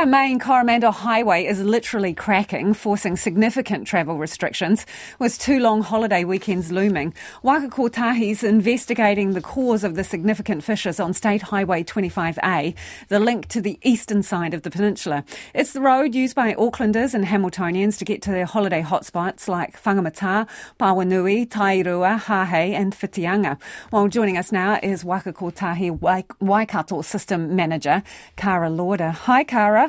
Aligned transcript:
A 0.00 0.06
main 0.06 0.38
Coromandel 0.38 0.92
highway 0.92 1.44
is 1.44 1.60
literally 1.60 2.14
cracking, 2.14 2.72
forcing 2.72 3.16
significant 3.16 3.84
travel 3.84 4.16
restrictions, 4.16 4.86
with 5.18 5.40
two 5.40 5.58
long 5.58 5.82
holiday 5.82 6.22
weekends 6.22 6.70
looming. 6.70 7.12
Waka 7.42 7.68
is 8.14 8.44
investigating 8.44 9.32
the 9.32 9.40
cause 9.40 9.82
of 9.82 9.96
the 9.96 10.04
significant 10.04 10.62
fissures 10.62 11.00
on 11.00 11.14
State 11.14 11.42
Highway 11.42 11.82
25A, 11.82 12.76
the 13.08 13.18
link 13.18 13.48
to 13.48 13.60
the 13.60 13.76
eastern 13.82 14.22
side 14.22 14.54
of 14.54 14.62
the 14.62 14.70
peninsula. 14.70 15.24
It's 15.52 15.72
the 15.72 15.80
road 15.80 16.14
used 16.14 16.36
by 16.36 16.54
Aucklanders 16.54 17.12
and 17.12 17.24
Hamiltonians 17.24 17.98
to 17.98 18.04
get 18.04 18.22
to 18.22 18.30
their 18.30 18.46
holiday 18.46 18.82
hotspots 18.82 19.48
like 19.48 19.82
Whangamata, 19.82 20.48
Pauanui, 20.78 21.48
Tairua, 21.48 22.20
Hahei 22.20 22.70
and 22.70 22.94
Whitianga. 22.94 23.60
Well, 23.90 24.06
joining 24.06 24.38
us 24.38 24.52
now 24.52 24.78
is 24.80 25.04
Waka 25.04 25.32
Kotahi 25.32 25.90
Waikato 26.38 27.02
System 27.02 27.56
Manager, 27.56 28.04
Kara 28.36 28.70
Lauder. 28.70 29.10
Hi, 29.10 29.42
Kara. 29.42 29.87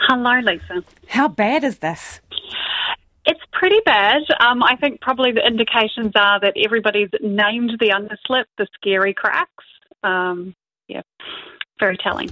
Hello, 0.00 0.40
Lisa. 0.40 0.84
How 1.08 1.28
bad 1.28 1.64
is 1.64 1.78
this? 1.78 2.20
It's 3.24 3.40
pretty 3.52 3.80
bad. 3.84 4.22
Um, 4.40 4.62
I 4.62 4.76
think 4.76 5.00
probably 5.00 5.32
the 5.32 5.46
indications 5.46 6.12
are 6.16 6.40
that 6.40 6.54
everybody's 6.56 7.10
named 7.20 7.72
the 7.78 7.90
underslip 7.90 8.44
the 8.58 8.66
scary 8.74 9.14
cracks. 9.14 9.64
Um, 10.02 10.54
yeah, 10.88 11.02
very 11.78 11.96
telling. 11.96 12.30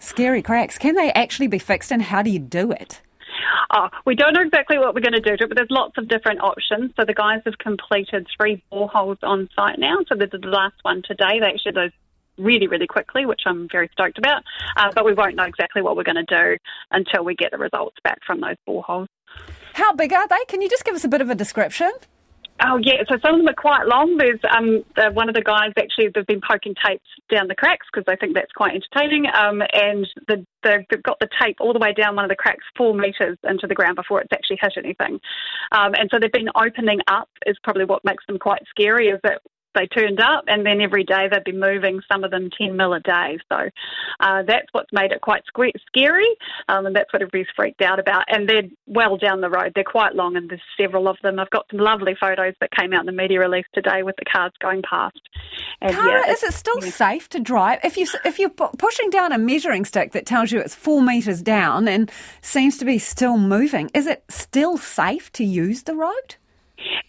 Scary 0.00 0.42
cracks. 0.42 0.78
Can 0.78 0.96
they 0.96 1.12
actually 1.12 1.46
be 1.46 1.60
fixed 1.60 1.92
and 1.92 2.02
how 2.02 2.22
do 2.22 2.30
you 2.30 2.40
do 2.40 2.72
it? 2.72 3.00
Oh, 3.74 3.88
we 4.04 4.14
don't 4.14 4.34
know 4.34 4.42
exactly 4.42 4.78
what 4.78 4.94
we're 4.94 5.00
going 5.00 5.12
to 5.12 5.20
do 5.20 5.36
to 5.36 5.44
it, 5.44 5.48
but 5.48 5.56
there's 5.56 5.70
lots 5.70 5.96
of 5.96 6.08
different 6.08 6.40
options. 6.42 6.92
So 6.96 7.04
the 7.04 7.14
guys 7.14 7.40
have 7.46 7.56
completed 7.58 8.26
three 8.36 8.62
boreholes 8.70 9.18
on 9.22 9.48
site 9.56 9.78
now. 9.78 9.98
So 10.08 10.14
this 10.16 10.28
is 10.32 10.40
the 10.40 10.48
last 10.48 10.74
one 10.82 11.02
today. 11.06 11.40
They 11.40 11.46
actually 11.46 11.72
those 11.72 11.92
really, 12.38 12.66
really 12.66 12.86
quickly, 12.86 13.26
which 13.26 13.42
I'm 13.46 13.68
very 13.70 13.88
stoked 13.92 14.18
about. 14.18 14.42
Uh, 14.76 14.90
but 14.94 15.04
we 15.04 15.14
won't 15.14 15.36
know 15.36 15.44
exactly 15.44 15.82
what 15.82 15.96
we're 15.96 16.04
going 16.04 16.24
to 16.24 16.24
do 16.24 16.56
until 16.90 17.24
we 17.24 17.34
get 17.34 17.50
the 17.50 17.58
results 17.58 17.96
back 18.04 18.18
from 18.26 18.40
those 18.40 18.56
boreholes. 18.68 19.06
How 19.74 19.92
big 19.92 20.12
are 20.12 20.28
they? 20.28 20.44
Can 20.48 20.60
you 20.60 20.68
just 20.68 20.84
give 20.84 20.94
us 20.94 21.04
a 21.04 21.08
bit 21.08 21.20
of 21.20 21.30
a 21.30 21.34
description? 21.34 21.90
Oh 22.64 22.78
yeah, 22.80 23.02
so 23.08 23.16
some 23.24 23.34
of 23.34 23.40
them 23.40 23.48
are 23.48 23.54
quite 23.54 23.86
long. 23.86 24.18
There's 24.18 24.38
um, 24.56 24.84
the, 24.94 25.10
one 25.10 25.28
of 25.28 25.34
the 25.34 25.42
guys 25.42 25.72
actually 25.76 26.10
they've 26.14 26.26
been 26.26 26.40
poking 26.40 26.74
tapes 26.86 27.08
down 27.32 27.48
the 27.48 27.56
cracks 27.56 27.86
because 27.92 28.04
they 28.06 28.14
think 28.14 28.34
that's 28.34 28.52
quite 28.52 28.74
entertaining. 28.74 29.26
Um, 29.34 29.62
and 29.72 30.06
the, 30.28 30.46
they've 30.62 31.02
got 31.02 31.18
the 31.18 31.28
tape 31.42 31.56
all 31.60 31.72
the 31.72 31.80
way 31.80 31.92
down 31.92 32.14
one 32.14 32.24
of 32.24 32.28
the 32.28 32.36
cracks, 32.36 32.64
four 32.76 32.94
meters 32.94 33.36
into 33.48 33.66
the 33.66 33.74
ground 33.74 33.96
before 33.96 34.20
it's 34.20 34.32
actually 34.32 34.58
hit 34.60 34.74
anything. 34.76 35.18
Um, 35.72 35.94
and 35.98 36.08
so 36.12 36.20
they've 36.20 36.30
been 36.30 36.50
opening 36.54 37.00
up 37.08 37.28
is 37.46 37.56
probably 37.64 37.84
what 37.84 38.04
makes 38.04 38.24
them 38.26 38.38
quite 38.38 38.62
scary. 38.70 39.08
Is 39.08 39.18
that 39.24 39.42
they 39.74 39.86
turned 39.86 40.20
up, 40.20 40.44
and 40.46 40.64
then 40.66 40.80
every 40.80 41.04
day 41.04 41.28
they'd 41.30 41.44
be 41.44 41.52
moving, 41.52 42.00
some 42.10 42.24
of 42.24 42.30
them 42.30 42.50
10 42.56 42.76
mil 42.76 42.94
a 42.94 43.00
day. 43.00 43.38
So 43.50 43.56
uh, 44.20 44.42
that's 44.46 44.66
what's 44.72 44.92
made 44.92 45.12
it 45.12 45.20
quite 45.20 45.42
scary, 45.86 46.28
um, 46.68 46.86
and 46.86 46.96
that's 46.96 47.12
what 47.12 47.22
everybody's 47.22 47.52
freaked 47.54 47.82
out 47.82 47.98
about. 47.98 48.24
And 48.28 48.48
they're 48.48 48.68
well 48.86 49.16
down 49.16 49.40
the 49.40 49.50
road. 49.50 49.72
They're 49.74 49.84
quite 49.84 50.14
long, 50.14 50.36
and 50.36 50.50
there's 50.50 50.60
several 50.80 51.08
of 51.08 51.16
them. 51.22 51.38
I've 51.38 51.50
got 51.50 51.66
some 51.70 51.80
lovely 51.80 52.14
photos 52.18 52.54
that 52.60 52.70
came 52.72 52.92
out 52.92 53.00
in 53.00 53.06
the 53.06 53.12
media 53.12 53.40
release 53.40 53.66
today 53.74 54.02
with 54.02 54.16
the 54.16 54.24
cars 54.24 54.52
going 54.60 54.82
past. 54.88 55.20
And, 55.80 55.94
Kara, 55.94 56.22
yeah, 56.26 56.32
is 56.32 56.42
it 56.42 56.54
still 56.54 56.82
yeah. 56.82 56.90
safe 56.90 57.28
to 57.30 57.40
drive? 57.40 57.80
If, 57.82 57.96
you, 57.96 58.06
if 58.24 58.38
you're 58.38 58.50
pushing 58.50 59.10
down 59.10 59.32
a 59.32 59.38
measuring 59.38 59.84
stick 59.84 60.12
that 60.12 60.26
tells 60.26 60.52
you 60.52 60.60
it's 60.60 60.74
four 60.74 61.02
metres 61.02 61.42
down 61.42 61.88
and 61.88 62.10
seems 62.40 62.78
to 62.78 62.84
be 62.84 62.98
still 62.98 63.36
moving, 63.36 63.90
is 63.94 64.06
it 64.06 64.24
still 64.28 64.76
safe 64.76 65.32
to 65.32 65.44
use 65.44 65.82
the 65.84 65.94
road? 65.94 66.36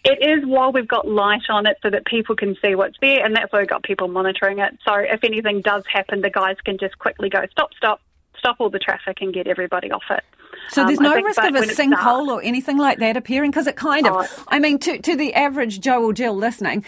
It 0.04 0.22
is 0.22 0.46
while 0.46 0.72
we've 0.72 0.88
got 0.88 1.08
light 1.08 1.42
on 1.48 1.66
it 1.66 1.78
so 1.82 1.90
that 1.90 2.04
people 2.06 2.36
can 2.36 2.56
see 2.62 2.74
what's 2.74 2.96
there, 3.00 3.24
and 3.24 3.34
that's 3.34 3.52
why 3.52 3.60
we've 3.60 3.68
got 3.68 3.82
people 3.82 4.08
monitoring 4.08 4.58
it. 4.58 4.78
So 4.86 4.94
if 4.94 5.24
anything 5.24 5.60
does 5.60 5.84
happen, 5.92 6.20
the 6.20 6.30
guys 6.30 6.56
can 6.64 6.78
just 6.78 6.98
quickly 6.98 7.28
go 7.28 7.44
stop, 7.50 7.70
stop, 7.74 8.00
stop 8.38 8.56
all 8.58 8.70
the 8.70 8.78
traffic 8.78 9.18
and 9.20 9.32
get 9.32 9.46
everybody 9.46 9.90
off 9.90 10.04
it. 10.10 10.22
So 10.68 10.84
there's 10.84 10.98
um, 10.98 11.04
no 11.04 11.20
risk 11.20 11.42
of 11.42 11.54
a 11.54 11.60
sinkhole 11.60 12.28
or 12.28 12.42
anything 12.42 12.78
like 12.78 12.98
that 12.98 13.16
appearing 13.16 13.50
because 13.50 13.66
it 13.66 13.76
kind 13.76 14.06
of, 14.06 14.12
oh, 14.14 14.44
I 14.48 14.58
mean, 14.58 14.78
to, 14.80 14.98
to 14.98 15.16
the 15.16 15.34
average 15.34 15.80
Joe 15.80 16.04
or 16.04 16.12
Jill 16.12 16.34
listening, 16.34 16.84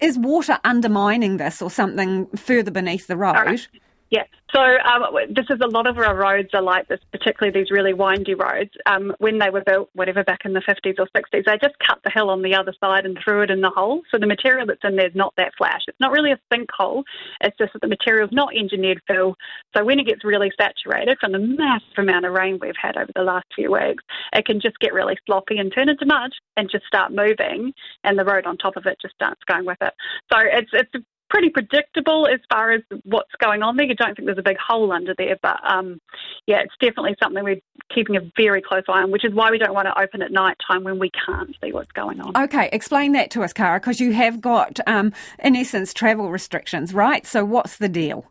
is 0.00 0.18
water 0.18 0.58
undermining 0.64 1.38
this 1.38 1.62
or 1.62 1.70
something 1.70 2.26
further 2.36 2.70
beneath 2.70 3.06
the 3.06 3.16
road? 3.16 3.66
Yeah. 4.10 4.24
So 4.52 4.60
um, 4.60 5.04
this 5.28 5.46
is 5.50 5.60
a 5.62 5.68
lot 5.68 5.86
of 5.86 5.96
our 5.98 6.16
roads 6.16 6.48
are 6.54 6.62
like 6.62 6.88
this, 6.88 6.98
particularly 7.12 7.56
these 7.56 7.70
really 7.70 7.92
windy 7.92 8.34
roads. 8.34 8.70
Um, 8.86 9.14
when 9.18 9.38
they 9.38 9.50
were 9.50 9.62
built, 9.64 9.90
whatever 9.94 10.24
back 10.24 10.40
in 10.44 10.52
the 10.52 10.60
50s 10.60 10.98
or 10.98 11.06
60s, 11.16 11.44
they 11.44 11.58
just 11.62 11.78
cut 11.78 12.00
the 12.02 12.10
hill 12.12 12.30
on 12.30 12.42
the 12.42 12.56
other 12.56 12.74
side 12.80 13.06
and 13.06 13.16
threw 13.22 13.42
it 13.42 13.50
in 13.50 13.60
the 13.60 13.70
hole. 13.70 14.02
So 14.10 14.18
the 14.18 14.26
material 14.26 14.66
that's 14.66 14.82
in 14.82 14.96
there 14.96 15.06
is 15.06 15.14
not 15.14 15.34
that 15.36 15.52
flash. 15.56 15.82
It's 15.86 16.00
not 16.00 16.10
really 16.10 16.32
a 16.32 16.40
sinkhole. 16.52 17.04
It's 17.40 17.56
just 17.58 17.72
that 17.74 17.82
the 17.82 17.88
material 17.88 18.26
is 18.26 18.32
not 18.32 18.56
engineered 18.56 19.00
fill. 19.06 19.36
So 19.76 19.84
when 19.84 20.00
it 20.00 20.06
gets 20.06 20.24
really 20.24 20.50
saturated 20.60 21.18
from 21.20 21.30
the 21.30 21.38
massive 21.38 21.98
amount 21.98 22.26
of 22.26 22.32
rain 22.32 22.58
we've 22.60 22.74
had 22.80 22.96
over 22.96 23.12
the 23.14 23.22
last 23.22 23.46
few 23.54 23.70
weeks, 23.70 24.02
it 24.32 24.44
can 24.44 24.60
just 24.60 24.80
get 24.80 24.92
really 24.92 25.16
sloppy 25.26 25.58
and 25.58 25.72
turn 25.72 25.88
into 25.88 26.06
mud 26.06 26.32
and 26.56 26.68
just 26.68 26.86
start 26.86 27.12
moving, 27.12 27.72
and 28.02 28.18
the 28.18 28.24
road 28.24 28.46
on 28.46 28.56
top 28.56 28.76
of 28.76 28.86
it 28.86 28.98
just 29.00 29.14
starts 29.14 29.40
going 29.46 29.64
with 29.64 29.78
it. 29.80 29.94
So 30.32 30.40
it's 30.40 30.70
it's 30.72 31.06
pretty 31.30 31.48
predictable 31.48 32.26
as 32.26 32.40
far 32.50 32.72
as 32.72 32.82
what's 33.04 33.32
going 33.40 33.62
on 33.62 33.76
there. 33.76 33.86
You 33.86 33.94
don't 33.94 34.14
think 34.14 34.26
there's 34.26 34.38
a 34.38 34.42
big 34.42 34.58
hole 34.58 34.92
under 34.92 35.14
there, 35.16 35.38
but 35.40 35.58
um, 35.64 36.00
yeah, 36.46 36.58
it's 36.58 36.74
definitely 36.80 37.16
something 37.22 37.42
we're 37.42 37.60
keeping 37.94 38.16
a 38.16 38.20
very 38.36 38.60
close 38.60 38.82
eye 38.88 39.02
on, 39.02 39.10
which 39.10 39.24
is 39.24 39.32
why 39.32 39.50
we 39.50 39.58
don't 39.58 39.72
want 39.72 39.86
to 39.86 39.98
open 39.98 40.22
at 40.22 40.32
night 40.32 40.56
time 40.66 40.84
when 40.84 40.98
we 40.98 41.10
can't 41.10 41.54
see 41.62 41.72
what's 41.72 41.92
going 41.92 42.20
on. 42.20 42.36
Okay, 42.44 42.68
explain 42.72 43.12
that 43.12 43.30
to 43.30 43.42
us, 43.42 43.52
Kara, 43.52 43.80
because 43.80 44.00
you 44.00 44.12
have 44.12 44.40
got, 44.40 44.78
um, 44.86 45.12
in 45.38 45.56
essence, 45.56 45.94
travel 45.94 46.30
restrictions, 46.30 46.92
right? 46.92 47.26
So 47.26 47.44
what's 47.44 47.78
the 47.78 47.88
deal? 47.88 48.26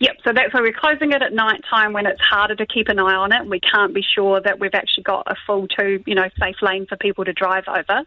Yep, 0.00 0.16
so 0.24 0.32
that's 0.32 0.52
why 0.54 0.60
we're 0.60 0.72
closing 0.72 1.12
it 1.12 1.22
at 1.22 1.32
night 1.32 1.62
time 1.68 1.92
when 1.92 2.06
it's 2.06 2.20
harder 2.20 2.54
to 2.54 2.66
keep 2.66 2.88
an 2.88 2.98
eye 2.98 3.14
on 3.14 3.32
it. 3.32 3.40
And 3.40 3.50
we 3.50 3.60
can't 3.60 3.94
be 3.94 4.02
sure 4.02 4.40
that 4.40 4.60
we've 4.60 4.74
actually 4.74 5.04
got 5.04 5.24
a 5.26 5.34
full 5.46 5.66
two, 5.68 6.02
you 6.06 6.14
know, 6.14 6.28
safe 6.38 6.56
lane 6.62 6.86
for 6.86 6.96
people 6.96 7.24
to 7.24 7.32
drive 7.32 7.64
over. 7.68 8.04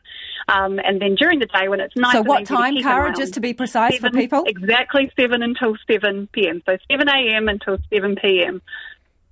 Um, 0.47 0.79
and 0.83 1.01
then 1.01 1.15
during 1.15 1.39
the 1.39 1.45
day 1.47 1.67
when 1.67 1.79
it's 1.79 1.95
nice. 1.95 2.13
So 2.13 2.21
what 2.21 2.45
time, 2.45 2.77
Kara, 2.77 3.13
just 3.13 3.33
to 3.35 3.39
be 3.39 3.53
precise 3.53 3.95
seven, 3.95 4.11
for 4.11 4.17
people? 4.17 4.43
Exactly 4.45 5.11
7 5.19 5.41
until 5.43 5.75
7 5.89 6.27
p.m. 6.31 6.61
So 6.65 6.77
7 6.89 7.07
a.m. 7.07 7.47
until 7.47 7.77
7 7.91 8.15
p.m. 8.15 8.61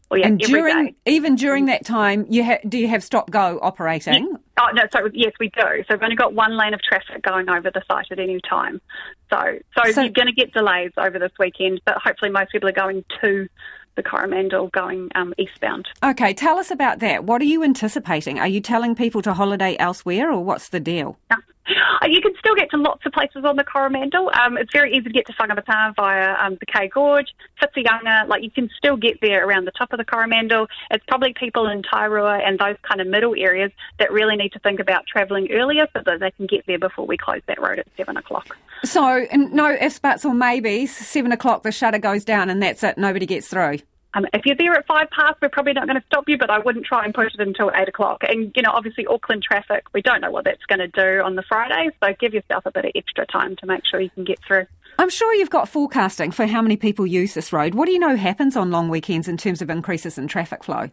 Well, 0.09 0.19
yeah, 0.19 0.27
and 0.27 0.39
during 0.39 0.95
even 1.05 1.35
during 1.35 1.65
that 1.67 1.85
time, 1.85 2.25
you 2.29 2.43
ha- 2.43 2.59
do 2.67 2.77
you 2.79 2.87
have 2.87 3.03
stop 3.03 3.29
go 3.29 3.59
operating? 3.61 4.27
Yeah. 4.27 4.37
Oh 4.59 4.71
no, 4.73 4.83
so 4.91 5.09
yes, 5.13 5.33
we 5.39 5.49
do. 5.49 5.83
So 5.87 5.95
we've 5.95 6.03
only 6.03 6.15
got 6.15 6.33
one 6.33 6.57
lane 6.57 6.73
of 6.73 6.81
traffic 6.81 7.21
going 7.21 7.47
over 7.47 7.69
the 7.69 7.83
site 7.87 8.07
at 8.11 8.19
any 8.19 8.39
time. 8.41 8.81
So 9.29 9.39
so, 9.77 9.91
so 9.91 10.01
you're 10.01 10.11
going 10.11 10.27
to 10.27 10.33
get 10.33 10.51
delays 10.51 10.91
over 10.97 11.19
this 11.19 11.31
weekend, 11.37 11.81
but 11.85 11.97
hopefully 11.97 12.31
most 12.31 12.51
people 12.51 12.67
are 12.67 12.73
going 12.73 13.05
to 13.21 13.47
the 13.95 14.03
Coromandel 14.03 14.69
going 14.69 15.09
um, 15.15 15.33
eastbound. 15.37 15.87
Okay, 16.03 16.33
tell 16.33 16.57
us 16.57 16.71
about 16.71 16.99
that. 16.99 17.25
What 17.25 17.41
are 17.41 17.45
you 17.45 17.63
anticipating? 17.63 18.39
Are 18.39 18.47
you 18.47 18.61
telling 18.61 18.95
people 18.95 19.21
to 19.23 19.33
holiday 19.33 19.75
elsewhere, 19.77 20.31
or 20.31 20.43
what's 20.43 20.69
the 20.69 20.79
deal? 20.79 21.17
Uh, 21.29 21.35
you 22.07 22.21
can 22.21 22.33
still 22.39 22.55
get 22.55 22.69
to 22.71 22.77
lots 22.77 23.05
of 23.05 23.11
places 23.11 23.43
on 23.45 23.55
the 23.55 23.63
Coromandel. 23.63 24.31
Um, 24.33 24.57
it's 24.57 24.71
very 24.71 24.91
easy 24.91 25.03
to 25.03 25.09
get 25.09 25.25
to 25.27 25.33
Whangamata 25.33 25.95
via 25.95 26.35
um, 26.35 26.57
the 26.59 26.65
Kei 26.65 26.87
Gorge, 26.87 27.33
Whitianga. 27.61 28.27
Like 28.27 28.43
you 28.43 28.51
can 28.51 28.69
still 28.77 28.97
get 28.97 29.19
there 29.21 29.47
around 29.47 29.65
the 29.65 29.71
top 29.71 29.93
of 29.93 29.97
the 29.97 30.05
Coromandel. 30.05 30.67
It's 30.91 31.03
probably 31.07 31.33
people 31.33 31.67
in 31.67 31.81
Tairua 31.81 32.47
and 32.47 32.59
those 32.59 32.77
kind 32.83 33.01
of 33.01 33.07
middle 33.07 33.35
areas 33.37 33.71
that 33.99 34.11
really 34.11 34.35
need 34.35 34.51
to 34.53 34.59
think 34.59 34.79
about 34.79 35.05
travelling 35.07 35.51
earlier 35.51 35.87
so 35.93 36.01
that 36.05 36.19
they 36.19 36.31
can 36.31 36.47
get 36.47 36.65
there 36.67 36.79
before 36.79 37.05
we 37.05 37.17
close 37.17 37.41
that 37.47 37.61
road 37.61 37.79
at 37.79 37.87
seven 37.97 38.17
o'clock. 38.17 38.57
So 38.83 39.25
no 39.33 39.71
ifs, 39.71 39.99
buts, 39.99 40.25
or 40.25 40.33
maybes. 40.33 40.95
Seven 40.95 41.31
o'clock, 41.31 41.63
the 41.63 41.71
shutter 41.71 41.99
goes 41.99 42.23
down, 42.23 42.49
and 42.49 42.61
that's 42.61 42.83
it. 42.83 42.97
Nobody 42.97 43.25
gets 43.25 43.47
through. 43.47 43.79
Um, 44.13 44.25
if 44.33 44.45
you're 44.45 44.55
there 44.55 44.73
at 44.73 44.87
five 44.87 45.09
past, 45.11 45.35
we're 45.41 45.49
probably 45.49 45.73
not 45.73 45.85
going 45.85 45.99
to 45.99 46.05
stop 46.07 46.27
you, 46.27 46.37
but 46.37 46.49
I 46.49 46.57
wouldn't 46.59 46.85
try 46.85 47.05
and 47.05 47.13
push 47.13 47.33
it 47.33 47.39
until 47.39 47.71
eight 47.75 47.87
o'clock. 47.87 48.23
And, 48.27 48.51
you 48.55 48.63
know, 48.63 48.71
obviously 48.71 49.05
Auckland 49.05 49.43
traffic, 49.43 49.85
we 49.93 50.01
don't 50.01 50.21
know 50.21 50.31
what 50.31 50.45
that's 50.45 50.65
going 50.65 50.79
to 50.79 50.87
do 50.87 51.21
on 51.21 51.35
the 51.35 51.43
Friday, 51.43 51.89
so 52.01 52.13
give 52.19 52.33
yourself 52.33 52.65
a 52.65 52.71
bit 52.71 52.85
of 52.85 52.91
extra 52.95 53.25
time 53.27 53.55
to 53.57 53.67
make 53.67 53.85
sure 53.85 53.99
you 53.99 54.09
can 54.09 54.23
get 54.23 54.39
through. 54.47 54.65
I'm 54.97 55.09
sure 55.09 55.33
you've 55.35 55.51
got 55.51 55.69
forecasting 55.69 56.31
for 56.31 56.45
how 56.47 56.61
many 56.61 56.75
people 56.75 57.05
use 57.05 57.33
this 57.33 57.53
road. 57.53 57.75
What 57.75 57.85
do 57.85 57.91
you 57.91 57.99
know 57.99 58.15
happens 58.15 58.57
on 58.57 58.71
long 58.71 58.89
weekends 58.89 59.27
in 59.27 59.37
terms 59.37 59.61
of 59.61 59.69
increases 59.69 60.17
in 60.17 60.27
traffic 60.27 60.63
flow? 60.63 60.89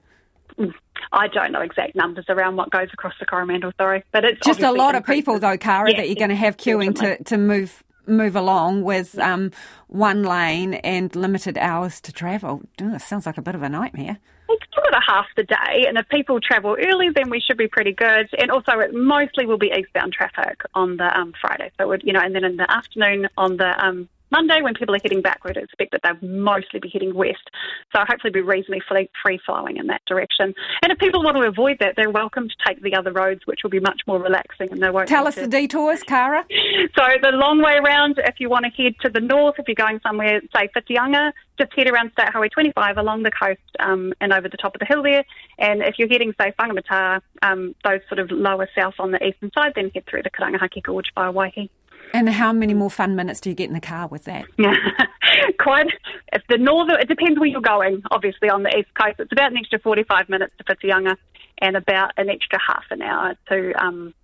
Mm, 0.59 0.74
I 1.12 1.28
don't 1.28 1.53
know 1.53 1.60
exact 1.60 1.97
numbers 1.97 2.27
around 2.28 2.57
what 2.57 2.71
goes 2.71 2.89
across 2.92 3.15
the 3.19 3.27
Coromandel, 3.27 3.72
sorry, 3.78 4.04
but 4.12 4.24
it's 4.24 4.41
just 4.45 4.60
a 4.60 4.71
lot 4.71 4.95
of 4.95 5.04
people, 5.04 5.39
though, 5.39 5.57
Kara, 5.57 5.91
yeah, 5.91 5.97
that 5.98 6.09
you're 6.09 6.16
going 6.16 6.30
to 6.30 6.36
have 6.36 6.57
queuing 6.57 6.95
to, 6.97 7.22
to 7.24 7.39
move 7.39 7.83
move 8.07 8.37
along 8.37 8.83
with 8.83 9.19
um, 9.19 9.51
one 9.89 10.23
lane 10.23 10.75
and 10.75 11.15
limited 11.15 11.59
hours 11.59 12.01
to 12.03 12.13
travel. 12.13 12.63
Ooh, 12.81 12.99
sounds 12.99 13.27
like 13.27 13.39
a 13.39 13.43
bit 13.43 13.55
of 13.55 13.63
a 13.63 13.69
nightmare. 13.69 14.19
It's 14.49 14.65
sort 14.75 14.95
of 14.95 15.03
half 15.07 15.27
the 15.37 15.43
day, 15.43 15.87
and 15.89 15.99
if 15.99 16.09
people 16.09 16.41
travel 16.41 16.77
early, 16.81 17.09
then 17.11 17.31
we 17.31 17.41
should 17.41 17.57
be 17.57 17.67
pretty 17.67 17.93
good. 17.93 18.29
And 18.39 18.51
also, 18.51 18.79
it 18.79 18.95
mostly 18.95 19.45
will 19.45 19.59
be 19.59 19.73
eastbound 19.77 20.13
traffic 20.13 20.63
on 20.75 20.99
the 20.99 21.19
um, 21.19 21.33
Friday. 21.41 21.73
So, 21.79 21.89
would 21.89 22.03
you 22.05 22.13
know, 22.13 22.21
and 22.21 22.35
then 22.35 22.45
in 22.45 22.57
the 22.57 22.71
afternoon 22.71 23.29
on 23.37 23.57
the 23.57 23.85
um, 23.85 24.09
Monday, 24.31 24.61
when 24.61 24.75
people 24.75 24.95
are 24.95 25.01
heading 25.03 25.23
back, 25.23 25.45
we'd 25.45 25.57
expect 25.57 25.93
that 25.93 26.01
they'll 26.03 26.28
mostly 26.28 26.81
be 26.81 26.89
heading 26.89 27.15
west. 27.15 27.51
So 27.95 28.03
hopefully 28.07 28.33
be 28.33 28.41
reasonably 28.41 28.83
free 29.23 29.39
flowing 29.45 29.77
in 29.77 29.87
that 29.87 30.03
direction. 30.07 30.55
And 30.83 30.93
if 30.93 30.99
people 30.99 31.23
want 31.23 31.37
to 31.37 31.43
avoid 31.43 31.78
that, 31.81 31.95
they're 31.97 32.11
welcome 32.11 32.49
to 32.49 32.55
take 32.67 32.83
the 32.83 32.95
other 32.95 33.13
roads, 33.13 33.43
which 33.47 33.61
will 33.63 33.71
be 33.71 33.81
much 33.81 34.03
more 34.07 34.21
relaxing 34.21 34.71
and 34.73 34.83
they 34.83 34.91
won't. 34.91 35.09
Tell 35.09 35.27
us 35.27 35.37
to... 35.37 35.43
the 35.43 35.49
detours, 35.49 36.03
Kara. 36.03 36.45
So 36.97 37.03
the 37.21 37.33
long 37.33 37.63
way 37.63 37.75
around, 37.77 38.19
if 38.19 38.37
you 38.39 38.49
want 38.49 38.65
to 38.65 38.71
head 38.71 38.95
to 39.03 39.11
the 39.11 39.21
north, 39.21 39.57
if 39.59 39.67
you're 39.69 39.75
going 39.75 40.01
somewhere, 40.03 40.41
say 40.55 40.69
Whitianga, 40.75 41.33
just 41.59 41.72
head 41.75 41.89
around 41.89 42.13
State 42.13 42.31
Highway 42.33 42.49
25 42.49 42.97
along 42.97 43.22
the 43.22 43.31
coast 43.31 43.61
um, 43.81 44.13
and 44.21 44.33
over 44.33 44.49
the 44.49 44.57
top 44.57 44.75
of 44.75 44.79
the 44.79 44.87
hill 44.87 45.03
there. 45.03 45.25
And 45.59 45.83
if 45.83 45.99
you're 45.99 46.09
heading, 46.09 46.33
say, 46.41 46.53
Whangamata, 46.59 47.21
um, 47.43 47.75
those 47.84 48.01
sort 48.09 48.19
of 48.19 48.31
lower 48.31 48.69
south 48.79 48.95
on 48.99 49.11
the 49.11 49.25
eastern 49.25 49.51
side, 49.53 49.72
then 49.75 49.91
head 49.95 50.05
through 50.09 50.22
the 50.22 50.31
Karangahake 50.31 50.83
Gorge 50.83 51.11
via 51.15 51.33
Waihi. 51.33 51.69
And 52.15 52.29
how 52.29 52.53
many 52.53 52.75
more 52.75 52.91
fun 52.91 53.17
minutes 53.17 53.41
do 53.41 53.51
you 53.51 53.55
get 53.55 53.69
in 53.69 53.75
the 53.75 53.81
car 53.81 54.09
with 54.09 54.25
that? 54.25 54.45
Quite. 55.59 55.87
If 56.33 56.43
the 56.49 56.59
northern, 56.59 57.01
it 57.01 57.09
depends 57.09 57.39
where 57.39 57.49
you're 57.49 57.61
going. 57.61 58.03
Obviously, 58.11 58.49
on 58.49 58.63
the 58.63 58.77
east 58.77 58.93
coast, 58.95 59.17
it's 59.19 59.33
about 59.33 59.53
an 59.53 59.59
extra 59.59 59.79
45 59.79 60.29
minutes 60.29 60.55
to 60.59 60.65
Whitianga, 60.65 61.17
and 61.61 61.77
about 61.77 62.13
an 62.17 62.29
extra 62.29 62.59
half 62.67 62.85
an 62.91 63.03
hour 63.03 63.35
to 63.49 63.73
um, 63.83 64.15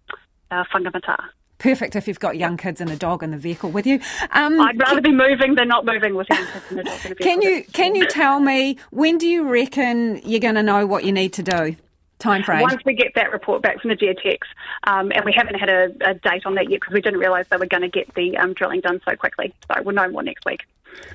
uh, 0.51 0.65
Whangamata. 0.73 1.17
Perfect 1.59 1.95
if 1.95 2.09
you've 2.09 2.19
got 2.19 2.37
young 2.37 2.57
kids 2.57 2.81
and 2.81 2.91
a 2.91 2.97
dog 2.97 3.23
in 3.23 3.31
the 3.31 3.37
vehicle 3.37 3.71
with 3.71 3.87
you. 3.87 4.01
Um, 4.33 4.61
I'd 4.61 4.81
rather 4.81 5.01
can, 5.01 5.03
be 5.05 5.13
moving 5.13 5.55
than 5.55 5.69
not 5.69 5.87
moving 5.87 6.17
with 6.17 6.27
young 6.29 6.45
kids 6.45 6.65
and 6.71 6.81
a 6.81 6.83
dog 6.83 6.95
in 7.05 7.11
the 7.11 7.15
vehicle. 7.15 7.25
Can 7.25 7.43
you 7.43 7.65
can 7.73 7.95
you 7.95 8.07
tell 8.09 8.41
me 8.41 8.79
when 8.91 9.17
do 9.17 9.29
you 9.29 9.49
reckon 9.49 10.21
you're 10.25 10.41
going 10.41 10.57
to 10.57 10.63
know 10.63 10.87
what 10.87 11.05
you 11.05 11.13
need 11.13 11.33
to 11.35 11.43
do? 11.45 11.77
Time 12.23 12.43
frame? 12.43 12.63
Once 12.63 12.83
we 12.85 12.95
get 12.95 13.15
that 13.15 13.33
report 13.33 13.63
back 13.63 13.81
from 13.81 13.91
the 13.91 13.97
geotechs, 13.97 14.47
um, 14.85 15.13
and 15.15 15.25
we 15.25 15.33
haven't 15.33 15.57
had 15.57 15.69
a, 15.69 15.85
a, 16.09 16.15
date 16.15 16.47
on 16.47 16.55
that 16.55 16.71
yet 16.71 16.81
because 16.81 16.95
we 16.95 17.01
didn't 17.01 17.21
realise 17.21 17.47
they 17.51 17.57
were 17.57 17.67
going 17.67 17.83
to 17.83 17.89
get 17.89 18.13
the 18.15 18.37
um, 18.39 18.55
drilling 18.55 18.81
done 18.81 19.01
so 19.09 19.17
quickly. 19.17 19.53
So 19.71 19.83
we'll 19.83 19.95
know 19.95 20.09
more 20.09 20.23
next 20.23 20.45
week. 20.47 20.61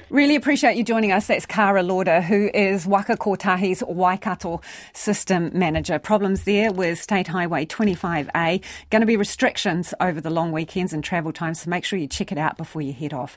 Really 0.10 0.36
appreciate 0.36 0.78
you 0.78 0.84
joining 0.84 1.12
us. 1.12 1.28
That's 1.28 1.46
Kara 1.46 1.84
Lauder, 1.84 2.22
who 2.22 2.50
is 2.54 2.88
Waka 2.88 3.18
Kotahi's 3.18 3.84
Waikato 3.86 4.62
System 4.94 5.52
Manager. 5.54 6.00
Problems 6.00 6.46
there 6.46 6.72
with 6.72 7.00
State 7.00 7.28
Highway 7.28 7.66
25A. 7.66 8.64
Going 8.90 9.02
to 9.02 9.06
be 9.06 9.18
restrictions 9.18 9.94
over 10.00 10.22
the 10.22 10.30
long 10.30 10.52
weekends 10.52 10.94
and 10.94 11.04
travel 11.04 11.34
times, 11.34 11.62
so 11.62 11.70
make 11.70 11.84
sure 11.84 12.00
you 12.00 12.08
check 12.08 12.32
it 12.32 12.38
out 12.38 12.58
before 12.58 12.82
you 12.82 12.94
head 12.94 13.14
off. 13.14 13.36